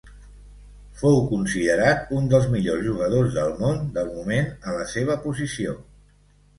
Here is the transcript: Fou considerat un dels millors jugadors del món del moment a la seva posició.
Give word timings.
Fou 1.01 1.19
considerat 1.33 2.09
un 2.21 2.27
dels 2.33 2.49
millors 2.55 2.83
jugadors 2.89 3.39
del 3.39 3.55
món 3.63 3.81
del 4.01 4.13
moment 4.19 4.53
a 4.73 4.77
la 4.83 4.93
seva 4.99 5.23
posició. 5.31 5.81